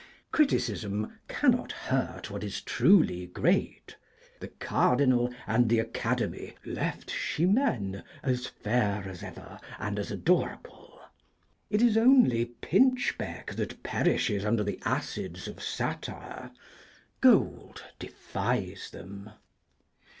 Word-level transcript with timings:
Criticism 0.31 1.19
cannot 1.27 1.71
hurt 1.71 2.31
what 2.31 2.43
is 2.43 2.61
truly 2.61 3.27
great; 3.27 3.97
the 4.39 4.47
Cardinal 4.47 5.31
and 5.45 5.69
the 5.69 5.77
Academy 5.77 6.55
left 6.65 7.09
Chiméne 7.11 8.03
as 8.23 8.47
fair 8.47 9.03
as 9.07 9.21
ever, 9.21 9.59
and 9.77 9.99
as 9.99 10.09
adorable. 10.09 10.99
It 11.69 11.83
is 11.83 11.97
only 11.97 12.45
pinchbeck 12.63 13.53
that 13.57 13.83
perishes 13.83 14.43
under 14.43 14.63
the 14.63 14.79
acids 14.85 15.47
of 15.47 15.61
satire: 15.61 16.49
gold 17.21 17.83
defies 17.99 18.89
them. 18.89 19.29